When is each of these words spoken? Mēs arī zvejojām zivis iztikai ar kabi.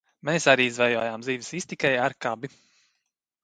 Mēs 0.27 0.47
arī 0.53 0.65
zvejojām 0.77 1.27
zivis 1.29 1.51
iztikai 1.61 1.95
ar 2.09 2.19
kabi. 2.27 2.55